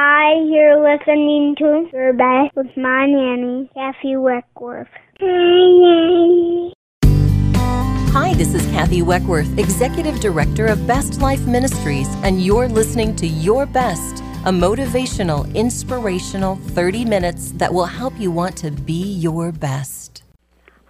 [0.00, 4.86] Hi, you're listening to Your Best with my nanny, Kathy Weckworth.
[5.20, 6.70] Hi,
[8.12, 13.26] Hi, this is Kathy Weckworth, Executive Director of Best Life Ministries, and you're listening to
[13.26, 19.50] Your Best, a motivational, inspirational 30 minutes that will help you want to be your
[19.50, 20.22] best.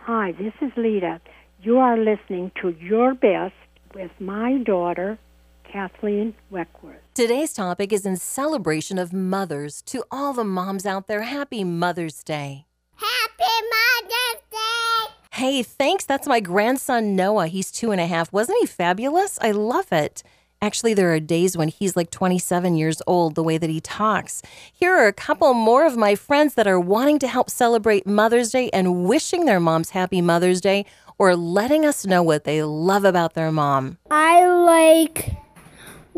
[0.00, 1.18] Hi, this is Lita.
[1.62, 3.54] You are listening to Your Best
[3.94, 5.18] with my daughter,
[5.64, 7.07] Kathleen Weckworth.
[7.18, 9.82] Today's topic is in celebration of mothers.
[9.86, 12.66] To all the moms out there, happy Mother's Day.
[12.94, 15.14] Happy Mother's Day!
[15.32, 16.04] Hey, thanks.
[16.04, 17.48] That's my grandson Noah.
[17.48, 18.32] He's two and a half.
[18.32, 19.36] Wasn't he fabulous?
[19.42, 20.22] I love it.
[20.62, 24.40] Actually, there are days when he's like 27 years old, the way that he talks.
[24.72, 28.52] Here are a couple more of my friends that are wanting to help celebrate Mother's
[28.52, 30.86] Day and wishing their moms happy Mother's Day
[31.18, 33.98] or letting us know what they love about their mom.
[34.08, 35.47] I like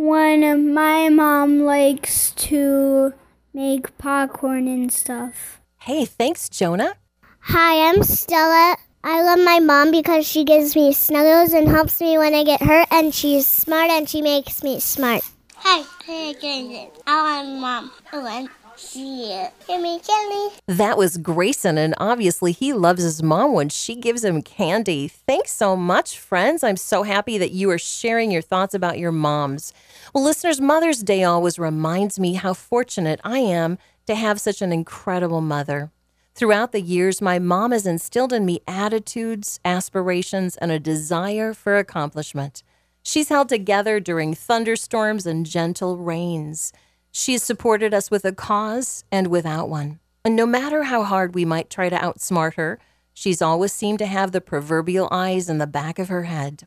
[0.01, 3.13] when my mom likes to
[3.53, 5.61] make popcorn and stuff.
[5.77, 6.95] Hey, thanks, Jonah.
[7.41, 8.79] Hi, I'm Stella.
[9.05, 12.63] I love my mom because she gives me snuggles and helps me when I get
[12.63, 15.23] hurt, and she's smart and she makes me smart.
[15.57, 16.89] Hi, I'm Grayson.
[17.07, 17.93] I want mom.
[18.11, 18.51] I want
[18.93, 20.51] jelly.
[20.67, 25.09] That was Grayson, and obviously he loves his mom when she gives him candy.
[25.09, 26.65] Thanks so much, friends.
[26.65, 29.73] I'm so happy that you are sharing your thoughts about your moms.
[30.15, 34.73] Well, listeners, Mother's Day always reminds me how fortunate I am to have such an
[34.73, 35.91] incredible mother.
[36.35, 41.77] Throughout the years, my mom has instilled in me attitudes, aspirations, and a desire for
[41.77, 42.63] accomplishment.
[43.03, 46.73] She's held together during thunderstorms and gentle rains.
[47.13, 49.99] She's supported us with a cause and without one.
[50.25, 52.79] And no matter how hard we might try to outsmart her,
[53.13, 56.65] she's always seemed to have the proverbial eyes in the back of her head.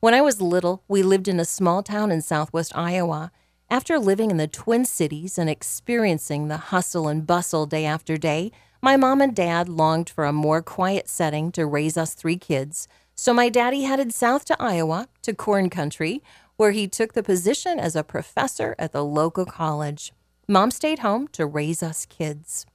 [0.00, 3.32] When I was little, we lived in a small town in southwest Iowa.
[3.70, 8.50] After living in the Twin Cities and experiencing the hustle and bustle day after day,
[8.82, 12.88] my mom and dad longed for a more quiet setting to raise us three kids.
[13.14, 16.22] So my daddy headed south to Iowa, to corn country,
[16.60, 20.12] where he took the position as a professor at the local college.
[20.46, 22.66] Mom stayed home to raise us kids.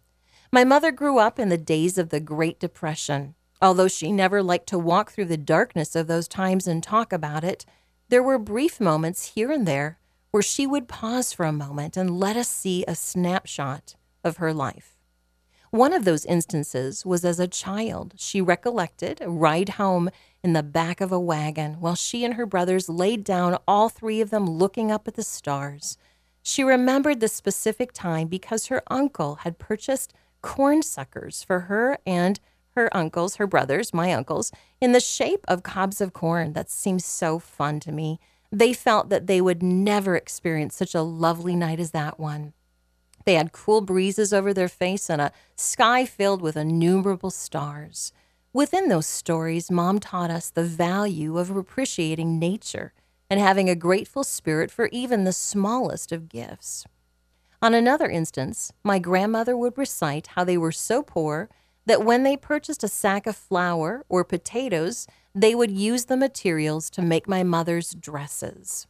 [0.52, 3.36] My mother grew up in the days of the Great Depression.
[3.62, 7.44] Although she never liked to walk through the darkness of those times and talk about
[7.44, 7.64] it,
[8.10, 10.00] there were brief moments here and there
[10.32, 14.52] where she would pause for a moment and let us see a snapshot of her
[14.52, 14.95] life.
[15.72, 18.14] One of those instances was as a child.
[18.18, 20.10] She recollected a ride home
[20.44, 24.22] in the back of a wagon while she and her brothers laid down, all three
[24.22, 25.98] of them looking up at the stars.
[26.44, 32.40] She remembered the specific time because her uncle had purchased corn suckers for her and
[32.76, 36.54] her uncles, her brothers, my uncles, in the shape of cobs of corn.
[36.54, 38.20] That seems so fun to me.
[38.52, 42.54] They felt that they would never experience such a lovely night as that one.
[43.26, 48.12] They had cool breezes over their face and a sky filled with innumerable stars.
[48.54, 52.94] Within those stories, Mom taught us the value of appreciating nature
[53.30, 56.86] and having a grateful spirit for even the smallest of gifts.
[57.62, 61.50] On another instance, my grandmother would recite how they were so poor
[61.88, 66.90] that when they purchased a sack of flour or potatoes, they would use the materials
[66.92, 68.88] to make my mother's dresses.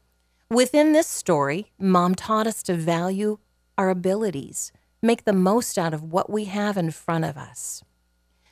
[0.49, 3.39] Within this story, Mom taught us to value
[3.77, 4.71] our abilities,
[5.01, 7.83] make the most out of what we have in front of us.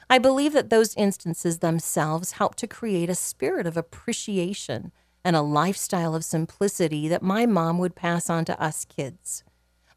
[0.09, 4.91] I believe that those instances themselves help to create a spirit of appreciation
[5.25, 9.43] and a lifestyle of simplicity that my mom would pass on to us kids.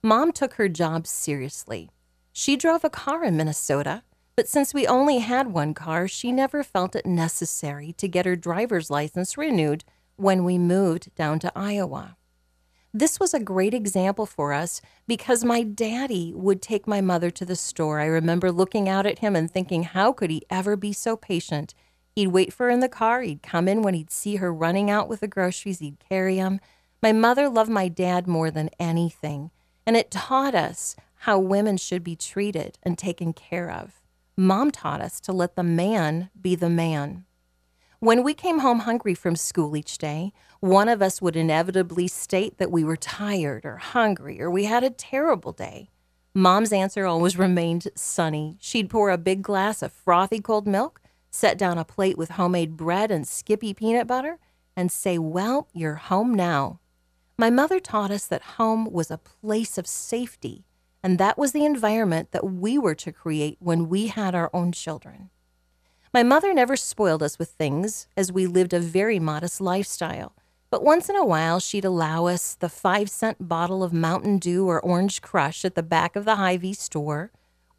[0.02, 1.90] Mom took her job seriously.
[2.32, 4.02] She drove a car in Minnesota,
[4.36, 8.36] but since we only had one car, she never felt it necessary to get her
[8.36, 9.84] driver's license renewed
[10.16, 12.16] when we moved down to Iowa.
[12.98, 17.44] This was a great example for us because my daddy would take my mother to
[17.44, 18.00] the store.
[18.00, 21.74] I remember looking out at him and thinking, how could he ever be so patient?
[22.14, 23.20] He'd wait for her in the car.
[23.20, 25.80] He'd come in when he'd see her running out with the groceries.
[25.80, 26.58] He'd carry them.
[27.02, 29.50] My mother loved my dad more than anything,
[29.86, 34.00] and it taught us how women should be treated and taken care of.
[34.38, 37.26] Mom taught us to let the man be the man.
[37.98, 42.58] When we came home hungry from school each day, one of us would inevitably state
[42.58, 45.90] that we were tired or hungry or we had a terrible day.
[46.34, 48.56] Mom's answer always remained sunny.
[48.60, 51.00] She'd pour a big glass of frothy cold milk,
[51.30, 54.38] set down a plate with homemade bread and skippy peanut butter,
[54.76, 56.80] and say, Well, you're home now.
[57.38, 60.64] My mother taught us that home was a place of safety,
[61.02, 64.72] and that was the environment that we were to create when we had our own
[64.72, 65.30] children.
[66.12, 70.34] My mother never spoiled us with things, as we lived a very modest lifestyle.
[70.70, 74.68] But once in a while, she'd allow us the five cent bottle of Mountain Dew
[74.68, 77.30] or Orange Crush at the back of the Hy-Vee store,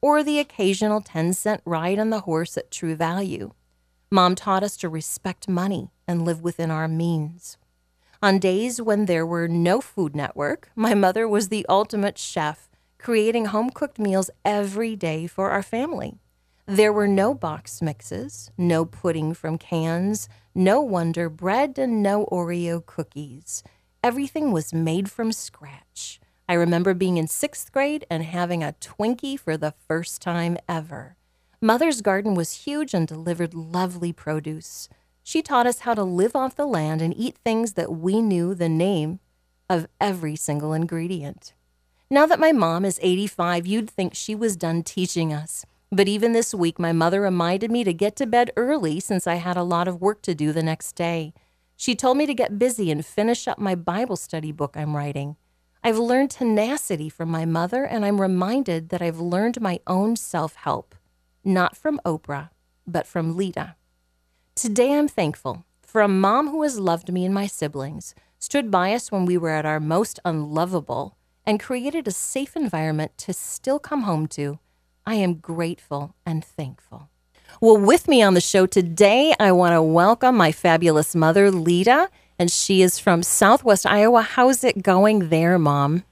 [0.02, 3.52] or the occasional 10 cent ride on the horse at True Value.
[4.10, 7.58] Mom taught us to respect money and live within our means.
[8.22, 13.48] On days when there were no Food Network, my mother was the ultimate chef, creating
[13.48, 16.20] home cooked meals every day for our family.
[16.70, 22.86] There were no box mixes, no pudding from cans, no Wonder Bread, and no Oreo
[22.86, 23.64] cookies.
[24.04, 26.20] Everything was made from scratch.
[26.50, 31.16] I remember being in sixth grade and having a Twinkie for the first time ever.
[31.62, 34.90] Mother's garden was huge and delivered lovely produce.
[35.24, 38.54] She taught us how to live off the land and eat things that we knew
[38.54, 39.22] the name
[39.70, 41.54] of every single ingredient.
[42.10, 45.66] Now that my mom is 85, you'd think she was done teaching us.
[45.92, 49.36] But even this week, my mother reminded me to get to bed early since I
[49.36, 51.34] had a lot of work to do the next day.
[51.78, 55.38] She told me to get busy and finish up my Bible study book I'm writing.
[55.84, 60.56] I've learned tenacity from my mother, and I'm reminded that I've learned my own self
[60.56, 60.96] help,
[61.46, 62.50] not from Oprah,
[62.86, 63.76] but from Lita.
[64.56, 68.94] Today, I'm thankful for a mom who has loved me and my siblings, stood by
[68.94, 73.80] us when we were at our most unlovable, and created a safe environment to still
[73.80, 74.60] come home to
[75.08, 77.08] I am grateful and thankful.
[77.62, 82.10] Well, with me on the show today, I want to welcome my fabulous mother, Lita,
[82.38, 84.22] and she is from Southwest Iowa.
[84.22, 86.04] How's it going there, Mom?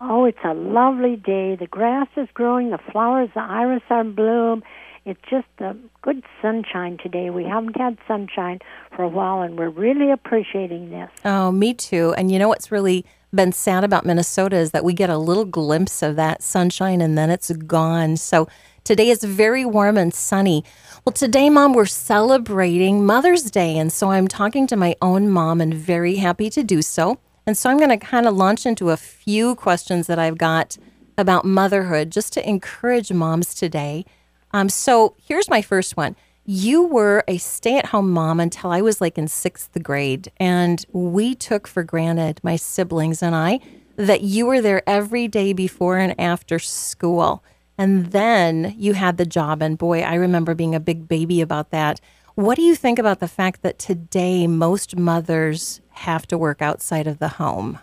[0.00, 1.54] Oh, it's a lovely day.
[1.54, 4.62] The grass is growing, the flowers, the iris are in bloom.
[5.04, 7.28] It's just a good sunshine today.
[7.28, 8.60] We haven't had sunshine
[8.96, 11.10] for a while, and we're really appreciating this.
[11.26, 12.14] Oh, me too.
[12.16, 15.44] And you know what's really been sad about Minnesota is that we get a little
[15.44, 18.16] glimpse of that sunshine and then it's gone.
[18.16, 18.48] So
[18.84, 20.64] today is very warm and sunny.
[21.04, 23.78] Well, today, Mom, we're celebrating Mother's Day.
[23.78, 27.18] And so I'm talking to my own mom and very happy to do so.
[27.46, 30.76] And so I'm going to kind of launch into a few questions that I've got
[31.16, 34.04] about motherhood just to encourage moms today.
[34.52, 36.16] Um, so here's my first one
[36.50, 40.32] you were a stay at home mom until I was like in sixth grade.
[40.38, 43.60] And we took for granted, my siblings and I,
[43.94, 47.44] that you were there every day before and after school.
[47.78, 49.62] And then you had the job.
[49.62, 52.00] And boy, I remember being a big baby about that.
[52.34, 57.06] What do you think about the fact that today most mothers have to work outside
[57.06, 57.78] of the home?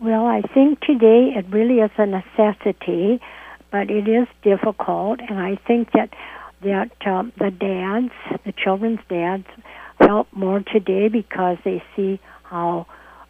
[0.00, 3.20] Well, I think today it really is a necessity,
[3.70, 5.20] but it is difficult.
[5.20, 6.12] And I think that
[6.62, 8.12] that um, the dads,
[8.44, 9.46] the children's dads,
[10.00, 12.86] help more today because they see how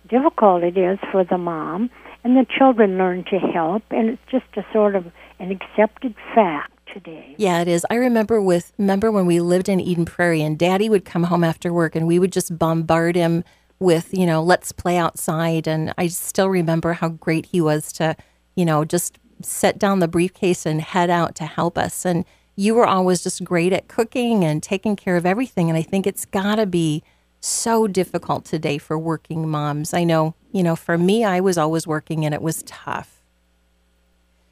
[0.08, 1.90] difficult it is for the mom,
[2.24, 5.06] and the children learn to help, and it's just a sort of
[5.38, 7.34] an accepted fact today.
[7.38, 7.86] Yeah, it is.
[7.90, 11.44] I remember with remember when we lived in Eden Prairie, and Daddy would come home
[11.44, 13.44] after work, and we would just bombard him
[13.78, 18.16] with you know let's play outside, and I still remember how great he was to
[18.54, 22.24] you know just set down the briefcase and head out to help us and
[22.56, 25.68] you were always just great at cooking and taking care of everything.
[25.68, 27.02] And I think it's got to be
[27.40, 29.94] so difficult today for working moms.
[29.94, 33.22] I know, you know, for me, I was always working and it was tough.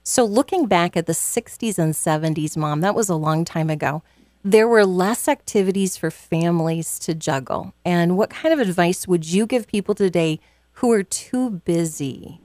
[0.03, 4.03] So, looking back at the 60s and 70s, mom, that was a long time ago.
[4.43, 7.75] There were less activities for families to juggle.
[7.85, 10.41] And what kind of advice would you give people today
[10.75, 12.41] who are too busy?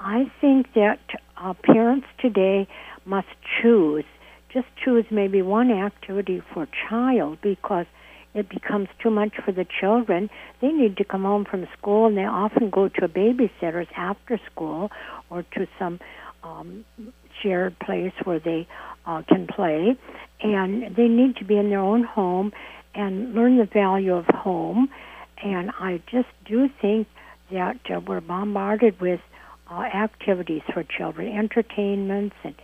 [0.00, 1.00] I think that
[1.36, 2.66] uh, parents today
[3.04, 3.28] must
[3.60, 4.04] choose
[4.52, 7.86] just choose maybe one activity for child because
[8.34, 10.30] it becomes too much for the children.
[10.60, 14.40] They need to come home from school, and they often go to a babysitter's after
[14.50, 14.90] school
[15.30, 16.00] or to some
[16.42, 16.84] um,
[17.42, 18.66] shared place where they
[19.06, 19.96] uh, can play.
[20.42, 22.52] And they need to be in their own home
[22.94, 24.88] and learn the value of home.
[25.42, 27.08] And I just do think
[27.50, 29.20] that uh, we're bombarded with
[29.70, 32.54] uh, activities for children, entertainments and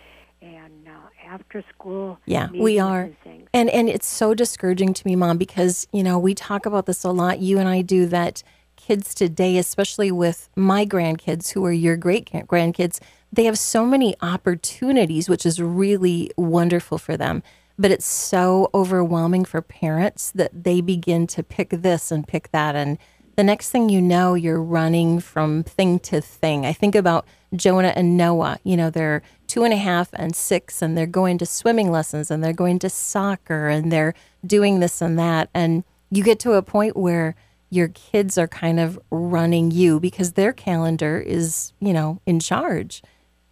[1.29, 2.19] after school.
[2.25, 3.11] Yeah, we are.
[3.25, 6.85] And, and and it's so discouraging to me, mom, because you know we talk about
[6.85, 7.39] this a lot.
[7.39, 8.43] You and I do that.
[8.75, 12.99] Kids today, especially with my grandkids, who are your great grandkids,
[13.31, 17.43] they have so many opportunities, which is really wonderful for them.
[17.77, 22.75] But it's so overwhelming for parents that they begin to pick this and pick that
[22.75, 22.97] and
[23.35, 26.65] the next thing you know, you're running from thing to thing.
[26.65, 28.59] I think about Jonah and Noah.
[28.63, 32.29] You know, they're two and a half and six, and they're going to swimming lessons
[32.29, 34.13] and they're going to soccer and they're
[34.45, 35.49] doing this and that.
[35.53, 37.35] And you get to a point where
[37.69, 43.01] your kids are kind of running you because their calendar is, you know, in charge.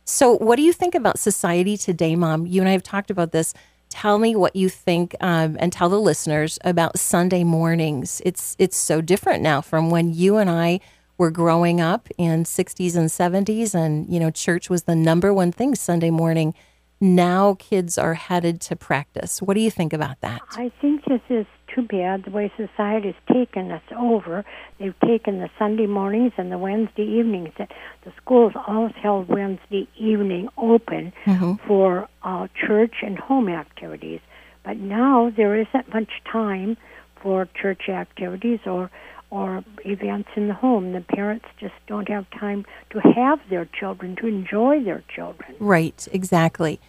[0.06, 2.48] So, what do you think about society today, Mom?
[2.48, 3.54] You and I have talked about this
[3.90, 8.22] tell me what you think um, and tell the listeners about Sunday mornings.
[8.26, 10.80] It's it's so different now from when you and I
[11.18, 15.52] were growing up in 60s and 70s and you know church was the number one
[15.52, 16.54] thing Sunday morning.
[17.00, 19.42] Now kids are headed to practice.
[19.42, 20.42] What do you think about that?
[20.52, 24.44] I think this is too bad the way society has taken us over.
[24.80, 27.50] They've taken the Sunday mornings and the Wednesday evenings.
[27.60, 27.72] That
[28.04, 31.68] the schools always held Wednesday evening open Mm-hmm.
[31.68, 34.22] for uh, church and home activities.
[34.64, 36.78] But now there isn't much time
[37.22, 38.90] for church activities or
[39.30, 40.94] or events in the home.
[40.94, 45.56] The parents just don't have time to have their children to enjoy their children.
[45.60, 46.80] Right, exactly.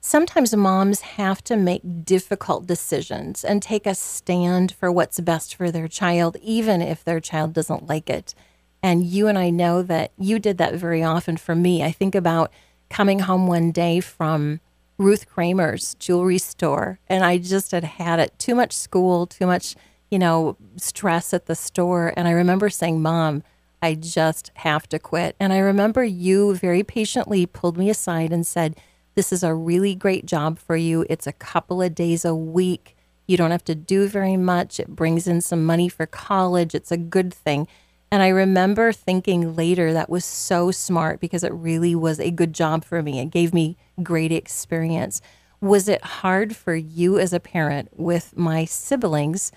[0.00, 5.70] Sometimes moms have to make difficult decisions and take a stand for what's best for
[5.70, 8.34] their child, even if their child doesn't like it.
[8.82, 11.82] And you and I know that you did that very often for me.
[11.82, 12.52] I think about
[12.88, 14.60] coming home one day from
[14.98, 19.74] Ruth Kramer's jewelry store, and I just had had it too much school, too much,
[20.10, 22.12] you know, stress at the store.
[22.16, 23.42] And I remember saying, Mom,
[23.82, 25.36] I just have to quit.
[25.38, 28.76] And I remember you very patiently pulled me aside and said,
[29.14, 31.04] This is a really great job for you.
[31.10, 32.96] It's a couple of days a week.
[33.26, 34.78] You don't have to do very much.
[34.78, 36.74] It brings in some money for college.
[36.74, 37.66] It's a good thing.
[38.10, 42.52] And I remember thinking later that was so smart because it really was a good
[42.52, 43.18] job for me.
[43.18, 45.20] It gave me great experience.
[45.60, 49.50] Was it hard for you as a parent with my siblings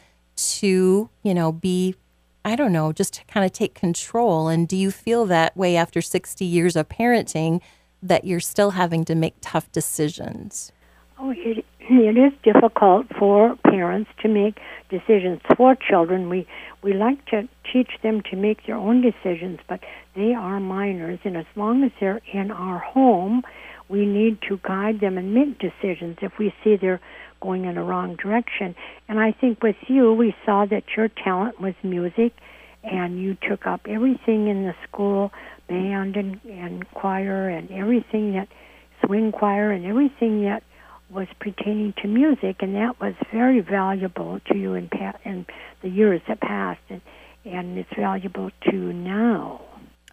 [0.60, 1.96] to, you know, be
[2.46, 4.48] I don't know, just to kind of take control.
[4.48, 7.62] And do you feel that way after 60 years of parenting
[8.01, 10.72] that you're still having to make tough decisions?
[11.19, 16.29] Oh, it, it is difficult for parents to make decisions for children.
[16.29, 16.48] We
[16.81, 19.81] we like to teach them to make their own decisions, but
[20.15, 23.41] they are minors, and as long as they're in our home,
[23.89, 27.01] we need to guide them and make decisions if we see they're
[27.41, 28.75] going in a wrong direction.
[29.08, 32.34] And I think with you, we saw that your talent was music,
[32.84, 35.31] and you took up everything in the school
[35.67, 38.48] band and, and choir and everything that
[39.05, 40.63] swing choir and everything that
[41.10, 45.46] was pertaining to music, and that was very valuable to you in, pa- in
[45.81, 47.01] the years that passed, and,
[47.46, 49.62] and it's valuable to now.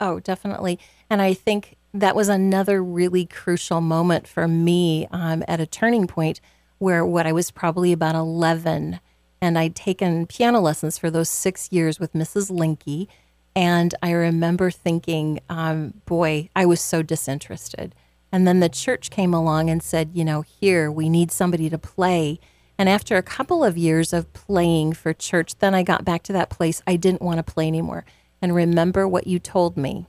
[0.01, 0.79] Oh, definitely.
[1.11, 6.07] And I think that was another really crucial moment for me um, at a turning
[6.07, 6.41] point
[6.79, 9.01] where what I was probably about 11
[9.41, 12.51] and I'd taken piano lessons for those six years with Mrs.
[12.51, 13.07] Linky.
[13.55, 17.95] And I remember thinking, um, boy, I was so disinterested.
[18.33, 21.79] And then the church came along and said, you know, here, we need somebody to
[21.79, 22.39] play.
[22.79, 26.33] And after a couple of years of playing for church, then I got back to
[26.35, 26.83] that place.
[26.87, 28.05] I didn't want to play anymore.
[28.43, 30.07] And remember what you told me.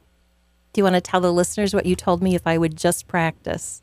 [0.74, 3.08] Do you want to tell the listeners what you told me if I would just
[3.08, 3.82] practice?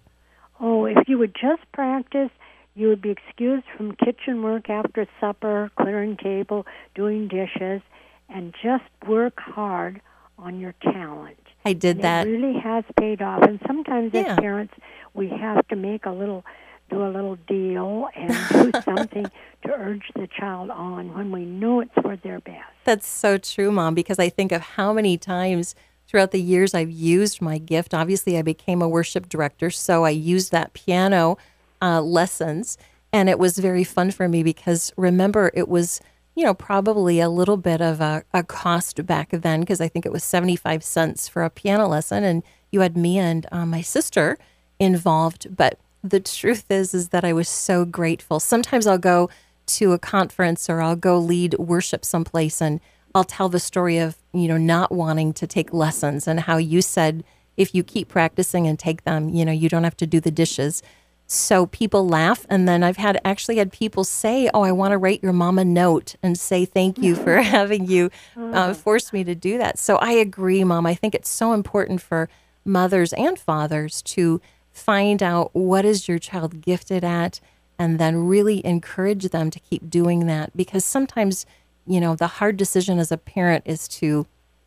[0.61, 2.31] Oh, if you would just practice,
[2.75, 7.83] you would be excused from kitchen work after supper, clearing table, doing dishes,
[8.29, 10.01] and just work hard
[10.39, 11.39] on your talent.
[11.65, 12.27] I did And that.
[12.27, 13.43] It really has paid off.
[13.43, 14.33] And sometimes Yeah.
[14.33, 14.75] as parents,
[15.15, 16.45] we have to make a little,
[16.91, 19.31] do a little deal and do something
[19.65, 22.65] to urge the child on when we know it's for their best.
[22.85, 25.75] That's so true, Mom, because I think of how many times
[26.07, 27.95] throughout the years I've used my gift.
[27.95, 31.39] Obviously, I became a worship director, so I used that piano
[31.85, 32.79] uh, lessons,
[33.13, 36.01] and it was very fun for me because remember, it was,
[36.35, 40.07] you know, probably a little bit of a, a cost back then because I think
[40.07, 43.83] it was 75 cents for a piano lesson, and you had me and uh, my
[43.83, 44.39] sister
[44.81, 45.55] involved.
[45.55, 48.41] But the truth is, is that I was so grateful.
[48.41, 49.29] Sometimes I'll go
[49.67, 52.81] to a conference or I'll go lead worship someplace and
[53.15, 56.83] I'll tell the story of, you know, not wanting to take lessons and how you
[56.83, 57.25] said
[57.57, 60.31] if you keep practicing and take them, you know, you don't have to do the
[60.31, 60.83] dishes.
[61.27, 64.99] So people laugh and then I've had actually had people say, "Oh, I want to
[64.99, 69.25] write your mom a note and say thank you for having you uh, force me
[69.25, 70.87] to do that." So I agree, mom.
[70.87, 72.29] I think it's so important for
[72.65, 74.41] mothers and fathers to
[74.71, 77.41] find out what is your child gifted at
[77.79, 81.47] and then really encourage them to keep doing that because sometimes
[81.87, 84.27] you know the hard decision as a parent is to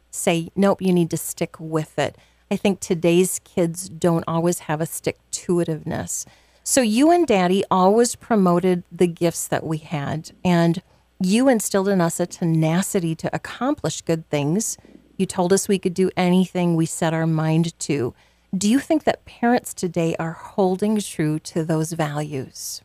[0.10, 2.16] say nope you need to stick with it
[2.50, 6.26] i think today's kids don't always have a stick to itiveness
[6.70, 10.82] so you and daddy always promoted the gifts that we had and
[11.18, 14.78] you instilled in us a tenacity to accomplish good things
[15.16, 18.14] you told us we could do anything we set our mind to
[18.58, 22.82] do you think that parents today are holding true to those values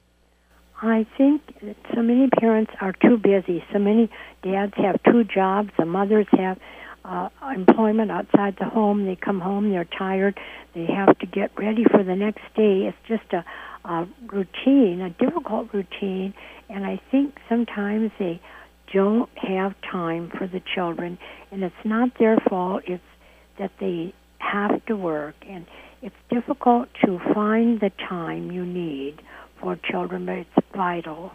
[0.81, 3.65] I think that so many parents are too busy.
[3.73, 4.11] So many
[4.43, 5.71] dads have two jobs.
[5.79, 6.59] The mothers have
[7.05, 9.07] uh, employment outside the home.
[9.07, 10.39] They come home, they're tired,
[10.75, 12.87] they have to get ready for the next day.
[12.87, 13.45] It's just a,
[13.85, 16.35] routine, a difficult routine,
[16.69, 18.41] and I think sometimes they
[18.93, 21.19] don't have time for the children,
[21.51, 22.83] and it's not their fault.
[22.87, 23.03] It's
[23.59, 25.67] that they have to work, and
[26.03, 29.23] it's difficult to find the time you need
[29.61, 31.31] for children, but it's vital.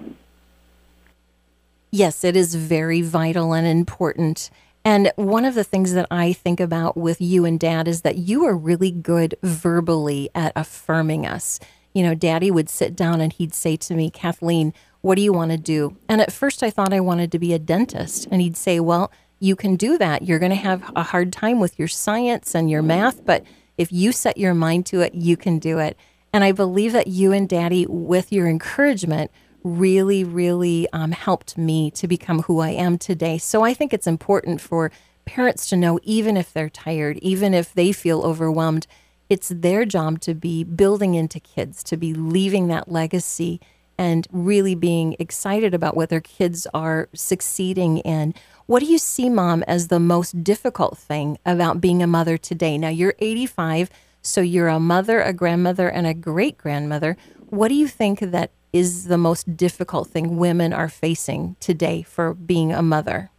[1.91, 4.49] Yes, it is very vital and important.
[4.83, 8.17] And one of the things that I think about with you and dad is that
[8.17, 11.59] you are really good verbally at affirming us.
[11.97, 15.33] You know, daddy would sit down and he'd say to me, Kathleen, what do you
[15.33, 15.97] want to do?
[16.07, 18.27] And at first I thought I wanted to be a dentist.
[18.29, 20.21] And he'd say, well, you can do that.
[20.21, 23.43] You're going to have a hard time with your science and your math, but
[23.79, 25.97] if you set your mind to it, you can do it.
[26.31, 29.31] And I believe that you and daddy, with your encouragement,
[29.63, 33.39] really, really um, helped me to become who I am today.
[33.39, 34.91] So I think it's important for
[35.25, 38.85] parents to know, even if they're tired, even if they feel overwhelmed,
[39.29, 43.59] it's their job to be building into kids, to be leaving that legacy
[43.97, 48.33] and really being excited about what their kids are succeeding in.
[48.67, 52.77] What do you see, mom, as the most difficult thing about being a mother today?
[52.77, 53.89] Now, you're 85,
[54.21, 57.17] so you're a mother, a grandmother, and a great grandmother.
[57.49, 62.33] What do you think that is the most difficult thing women are facing today for
[62.33, 63.31] being a mother?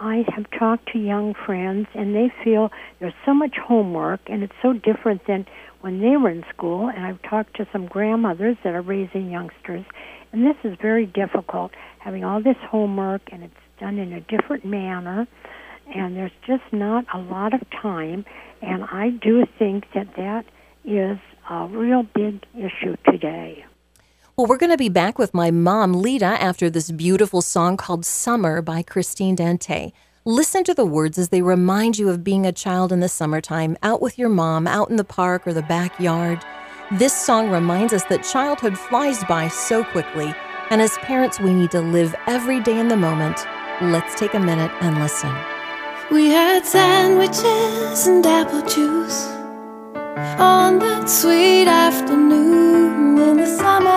[0.00, 4.54] I have talked to young friends, and they feel there's so much homework, and it's
[4.62, 5.44] so different than
[5.82, 6.88] when they were in school.
[6.88, 9.84] And I've talked to some grandmothers that are raising youngsters,
[10.32, 14.64] and this is very difficult having all this homework, and it's done in a different
[14.64, 15.26] manner,
[15.94, 18.24] and there's just not a lot of time.
[18.62, 20.44] And I do think that that
[20.84, 21.18] is
[21.50, 23.64] a real big issue today.
[24.40, 28.06] Well, we're going to be back with my mom, Lita, after this beautiful song called
[28.06, 29.92] Summer by Christine Dente.
[30.24, 33.76] Listen to the words as they remind you of being a child in the summertime,
[33.82, 36.42] out with your mom, out in the park or the backyard.
[36.92, 40.34] This song reminds us that childhood flies by so quickly,
[40.70, 43.46] and as parents, we need to live every day in the moment.
[43.82, 45.36] Let's take a minute and listen.
[46.10, 49.39] We had sandwiches and apple juice
[50.16, 53.90] on that sweet afternoon in the summer.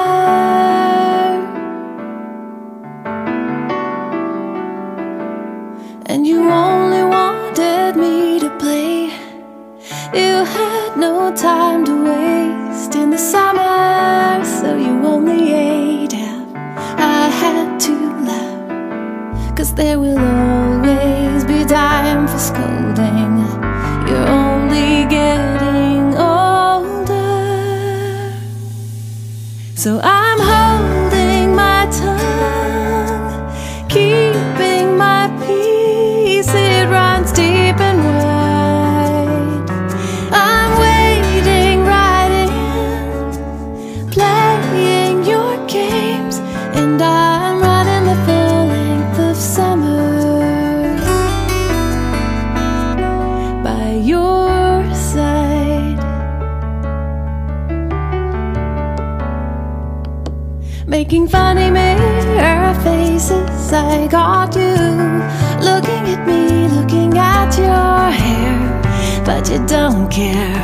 [6.06, 9.06] And you only wanted me to play.
[10.14, 16.48] You had no time to waste in the summer, so you only ate half.
[17.00, 17.94] I had to
[18.30, 23.34] laugh, cause there will always be time for scolding.
[24.08, 25.53] You're only getting
[29.84, 31.03] So I'm holding
[61.34, 64.76] funny mirror faces, I got you
[65.68, 70.62] looking at me, looking at your hair, but you don't care.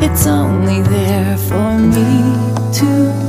[0.00, 2.08] It's only there for me
[2.78, 3.21] to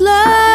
[0.00, 0.45] love.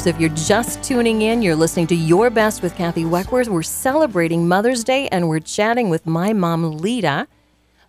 [0.00, 3.48] Listeners, if you're just tuning in, you're listening to Your Best with Kathy Weckworth.
[3.48, 7.26] We're celebrating Mother's Day and we're chatting with my mom, Lita.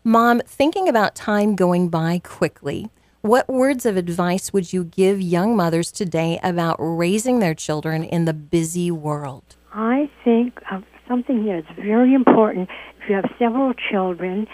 [0.03, 2.89] Mom, thinking about time going by quickly,
[3.21, 8.25] what words of advice would you give young mothers today about raising their children in
[8.25, 9.55] the busy world?
[9.73, 12.67] I think of something here that is very important.
[13.01, 14.47] If you have several children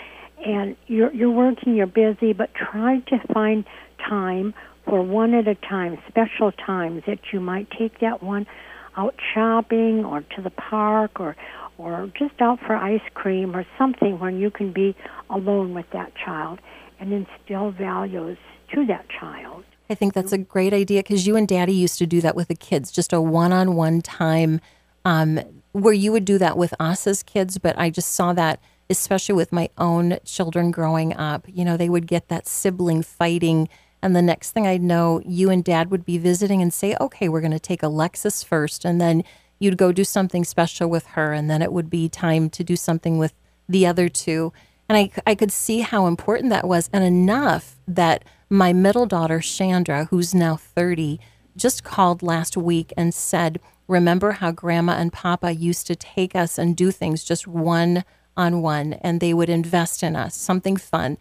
[0.46, 3.66] and you're, you're working, you're busy, but try to find
[4.08, 4.54] time
[4.88, 8.48] for one at a time, special times that you might take that one
[8.96, 11.36] out shopping or to the park or
[11.78, 14.96] or just out for ice cream or something when you can be
[15.30, 16.60] alone with that child
[17.00, 18.38] and instill values
[18.74, 19.64] to that child.
[19.88, 22.48] I think that's a great idea because you and Daddy used to do that with
[22.48, 24.60] the kids, just a one-on-one time
[25.06, 25.40] um,
[25.72, 27.60] where you would do that with us as kids.
[27.60, 31.46] But I just saw that, especially with my own children growing up.
[31.48, 33.70] You know, they would get that sibling fighting
[34.02, 37.28] and the next thing I'd know, you and dad would be visiting and say, okay,
[37.28, 38.86] we're going to take Alexis first.
[38.86, 39.24] And then
[39.60, 41.34] you'd go do something special with her.
[41.34, 43.34] And then it would be time to do something with
[43.68, 44.54] the other two.
[44.88, 46.90] And I, I could see how important that was.
[46.94, 51.20] And enough that my middle daughter, Chandra, who's now 30,
[51.56, 56.58] just called last week and said, Remember how grandma and papa used to take us
[56.58, 58.04] and do things just one
[58.36, 61.18] on one, and they would invest in us, something fun.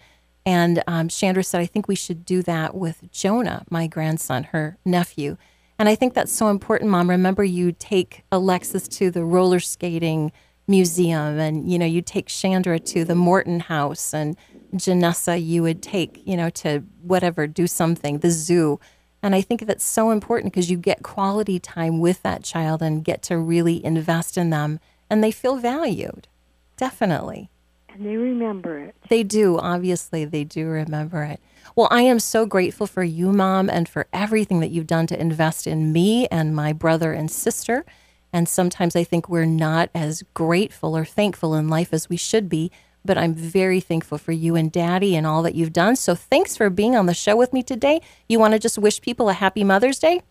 [0.46, 4.78] And um, Chandra said, I think we should do that with Jonah, my grandson, her
[4.84, 5.36] nephew.
[5.76, 7.10] And I think that's so important, Mom.
[7.10, 10.30] Remember, you take Alexis to the roller skating
[10.68, 14.36] museum, and you know, you take Chandra to the Morton House, and
[14.74, 18.78] Janessa, you would take, you know, to whatever, do something, the zoo.
[19.22, 23.04] And I think that's so important because you get quality time with that child and
[23.04, 24.78] get to really invest in them,
[25.10, 26.28] and they feel valued.
[26.76, 27.50] Definitely
[27.96, 28.94] and they remember it.
[29.08, 29.58] They do.
[29.58, 31.40] Obviously, they do remember it.
[31.74, 35.20] Well, I am so grateful for you, Mom, and for everything that you've done to
[35.20, 37.84] invest in me and my brother and sister.
[38.32, 42.48] And sometimes I think we're not as grateful or thankful in life as we should
[42.48, 42.70] be.
[43.04, 45.96] But I'm very thankful for you and Daddy and all that you've done.
[45.96, 48.00] So thanks for being on the show with me today.
[48.28, 50.22] You want to just wish people a happy Mother's Day?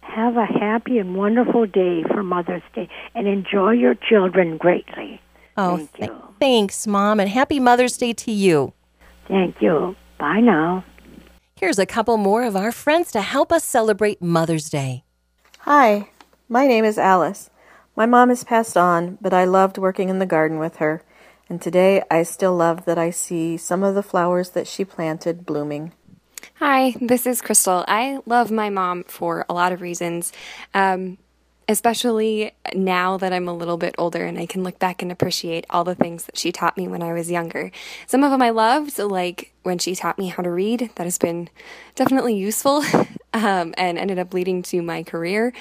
[0.00, 5.20] Have a happy and wonderful day for Mother's Day and enjoy your children greatly.
[5.58, 8.72] Oh, Thank th- thanks, Mom, and happy Mother's Day to you.
[9.26, 9.96] Thank you.
[10.16, 10.84] Bye now.
[11.56, 15.02] Here's a couple more of our friends to help us celebrate Mother's Day.
[15.60, 16.10] Hi,
[16.48, 17.50] my name is Alice.
[17.96, 21.02] My mom has passed on, but I loved working in the garden with her,
[21.48, 25.44] and today I still love that I see some of the flowers that she planted
[25.44, 25.92] blooming.
[26.54, 27.84] Hi, this is Crystal.
[27.88, 30.32] I love my mom for a lot of reasons.
[30.72, 31.18] Um,
[31.68, 35.66] especially now that I'm a little bit older and I can look back and appreciate
[35.68, 37.70] all the things that she taught me when I was younger.
[38.06, 41.18] Some of them I loved, like when she taught me how to read, that has
[41.18, 41.50] been
[41.94, 42.82] definitely useful
[43.34, 45.52] um, and ended up leading to my career.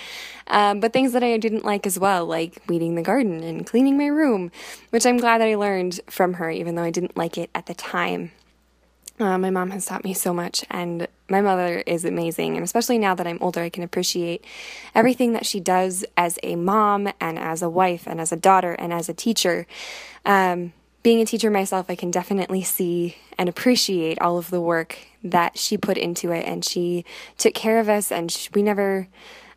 [0.48, 3.98] Um, but things that I didn't like as well, like weeding the garden and cleaning
[3.98, 4.50] my room,
[4.92, 7.66] which I'm glad that I learned from her, even though I didn't like it at
[7.66, 8.32] the time.
[9.20, 12.56] Uh, my mom has taught me so much, and my mother is amazing.
[12.56, 14.46] And especially now that I'm older, I can appreciate
[14.94, 18.74] everything that she does as a mom, and as a wife, and as a daughter,
[18.74, 19.66] and as a teacher.
[20.24, 25.00] Um, being a teacher myself, I can definitely see and appreciate all of the work
[25.24, 26.46] that she put into it.
[26.46, 27.04] And she
[27.38, 29.08] took care of us, and she, we never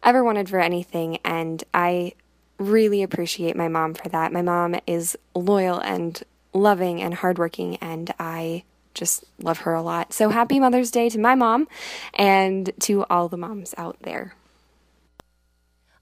[0.02, 1.18] ever wanted for anything.
[1.22, 2.14] And I
[2.56, 4.32] really appreciate my mom for that.
[4.32, 6.22] My mom is loyal and
[6.54, 8.64] loving and hardworking, and I
[8.94, 10.12] just love her a lot.
[10.12, 11.68] So happy Mother's Day to my mom
[12.14, 14.34] and to all the moms out there.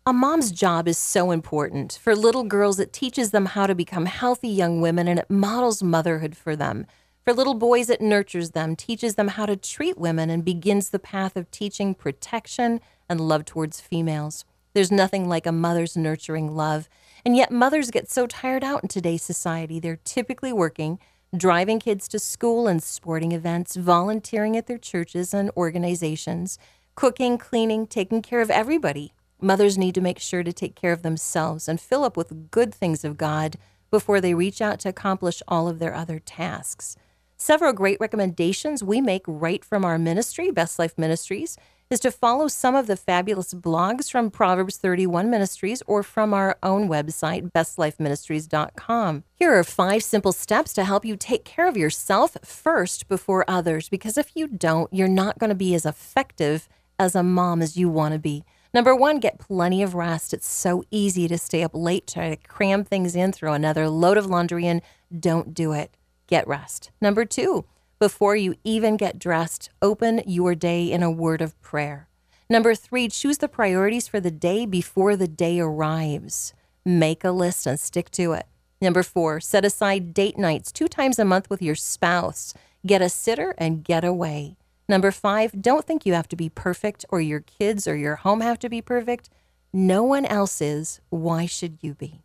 [0.07, 1.99] A mom's job is so important.
[2.01, 5.83] For little girls, it teaches them how to become healthy young women and it models
[5.83, 6.87] motherhood for them.
[7.29, 10.99] For little boys, it nurtures them, teaches them how to treat women, and begins the
[10.99, 14.47] path of teaching protection and love towards females.
[14.73, 16.89] There's nothing like a mother's nurturing love.
[17.27, 19.79] And yet, mothers get so tired out in today's society.
[19.79, 20.99] They're typically working
[21.37, 26.59] driving kids to school and sporting events, volunteering at their churches and organizations,
[26.95, 29.13] cooking, cleaning, taking care of everybody.
[29.41, 32.75] Mothers need to make sure to take care of themselves and fill up with good
[32.75, 33.57] things of God
[33.91, 36.97] before they reach out to accomplish all of their other tasks.
[37.37, 41.57] Several great recommendations we make right from our ministry, Best Life Ministries
[41.91, 46.59] is to follow some of the fabulous blogs from Proverbs 31 Ministries or from our
[46.63, 49.25] own website, bestlifeministries.com.
[49.35, 53.89] Here are five simple steps to help you take care of yourself first before others,
[53.89, 57.77] because if you don't, you're not going to be as effective as a mom as
[57.77, 58.45] you want to be.
[58.75, 60.35] Number one, get plenty of rest.
[60.35, 64.19] It's so easy to stay up late, try to cram things in, throw another load
[64.19, 64.83] of laundry in.
[65.19, 65.97] Don't do it.
[66.27, 66.91] Get rest.
[67.01, 67.65] Number two,
[67.99, 72.09] before you even get dressed, open your day in a word of prayer.
[72.49, 76.55] Number three, choose the priorities for the day before the day arrives.
[76.85, 78.47] Make a list and stick to it.
[78.81, 82.55] Number four, set aside date nights two times a month with your spouse.
[82.87, 84.57] Get a sitter and get away.
[84.89, 88.41] Number five, don't think you have to be perfect or your kids or your home
[88.41, 89.29] have to be perfect.
[89.73, 91.01] No one else is.
[91.11, 92.23] Why should you be?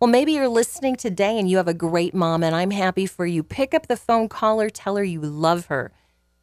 [0.00, 3.26] Well, maybe you're listening today and you have a great mom, and I'm happy for
[3.26, 3.42] you.
[3.42, 5.92] Pick up the phone, call her, tell her you love her.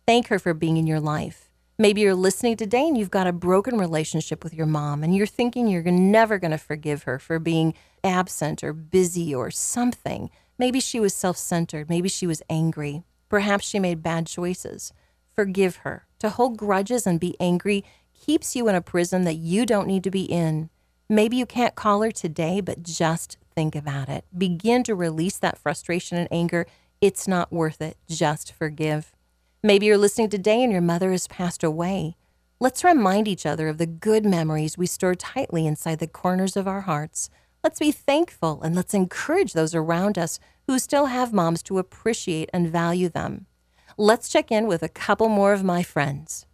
[0.07, 1.49] Thank her for being in your life.
[1.77, 5.25] Maybe you're listening today and you've got a broken relationship with your mom and you're
[5.25, 10.29] thinking you're never going to forgive her for being absent or busy or something.
[10.59, 11.89] Maybe she was self centered.
[11.89, 13.03] Maybe she was angry.
[13.29, 14.93] Perhaps she made bad choices.
[15.33, 16.05] Forgive her.
[16.19, 17.83] To hold grudges and be angry
[18.13, 20.69] keeps you in a prison that you don't need to be in.
[21.11, 24.23] Maybe you can't call her today, but just think about it.
[24.37, 26.65] Begin to release that frustration and anger.
[27.01, 27.97] It's not worth it.
[28.07, 29.11] Just forgive.
[29.61, 32.15] Maybe you're listening today and your mother has passed away.
[32.61, 36.65] Let's remind each other of the good memories we store tightly inside the corners of
[36.65, 37.29] our hearts.
[37.61, 42.49] Let's be thankful and let's encourage those around us who still have moms to appreciate
[42.53, 43.47] and value them.
[43.97, 46.45] Let's check in with a couple more of my friends.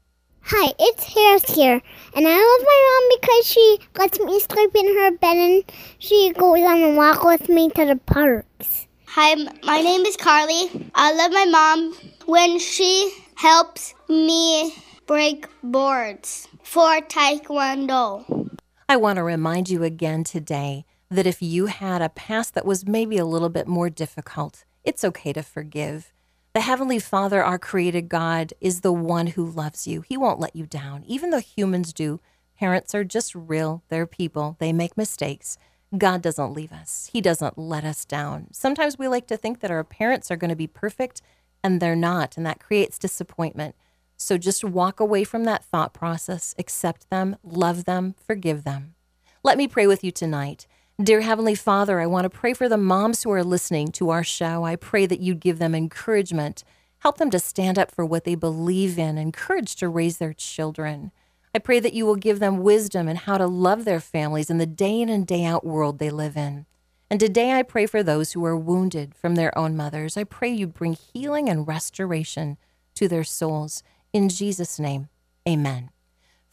[0.41, 1.81] Hi, it's Harris here,
[2.15, 5.63] and I love my mom because she lets me sleep in her bed and
[5.99, 8.87] she goes on a walk with me to the parks.
[9.07, 10.91] Hi, my name is Carly.
[10.95, 14.73] I love my mom when she helps me
[15.05, 18.49] break boards for Taekwondo.
[18.87, 22.87] I want to remind you again today that if you had a past that was
[22.87, 26.13] maybe a little bit more difficult, it's okay to forgive.
[26.57, 30.01] The Heavenly Father, our created God, is the one who loves you.
[30.01, 32.19] He won't let you down, even though humans do.
[32.57, 35.59] Parents are just real, they're people, they make mistakes.
[35.95, 38.47] God doesn't leave us, He doesn't let us down.
[38.53, 41.21] Sometimes we like to think that our parents are going to be perfect,
[41.63, 43.75] and they're not, and that creates disappointment.
[44.15, 48.95] So just walk away from that thought process, accept them, love them, forgive them.
[49.43, 50.65] Let me pray with you tonight.
[50.99, 54.23] Dear Heavenly Father, I want to pray for the moms who are listening to our
[54.23, 54.63] show.
[54.63, 56.63] I pray that you'd give them encouragement,
[56.99, 60.33] help them to stand up for what they believe in, and courage to raise their
[60.33, 61.11] children.
[61.53, 64.57] I pray that you will give them wisdom and how to love their families in
[64.57, 66.65] the day in and day out world they live in.
[67.11, 70.17] And today I pray for those who are wounded from their own mothers.
[70.17, 72.57] I pray you bring healing and restoration
[72.95, 73.83] to their souls.
[74.13, 75.09] In Jesus' name,
[75.47, 75.91] amen.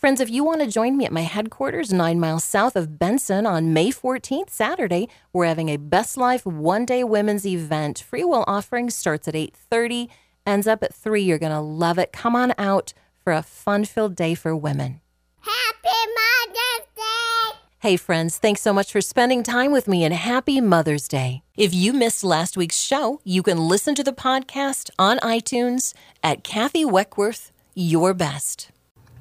[0.04, 3.46] Friends, if you want to join me at my headquarters nine miles south of Benson
[3.46, 8.00] on May 14th, Saturday, we're having a Best Life one-day women's event.
[8.00, 10.08] Free will offering starts at 8.30,
[10.46, 11.22] ends up at 3.
[11.22, 12.12] You're going to love it.
[12.12, 15.00] Come on out for a fun-filled day for women.
[15.40, 17.58] Happy Mother's Day!
[17.78, 21.44] Hey, friends, thanks so much for spending time with me and happy Mother's Day.
[21.56, 26.44] If you missed last week's show, you can listen to the podcast on iTunes at
[26.44, 28.70] Kathy Weckworth, Your Best.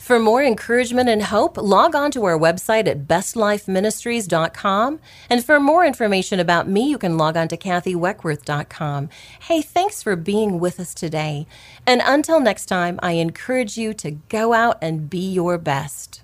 [0.04, 5.00] For more encouragement and hope, log on to our website at bestlifeministries.com.
[5.30, 9.08] And for more information about me, you can log on to kathyweckworth.com.
[9.44, 11.48] Hey, thanks for being with us today.
[11.88, 16.22] And until next time, I encourage you to go out and be your best.